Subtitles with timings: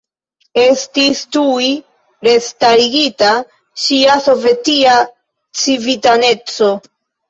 [0.61, 1.67] Estis tuj
[2.29, 3.37] restarigita
[3.85, 5.01] ŝia sovetia
[5.65, 6.77] civitaneco.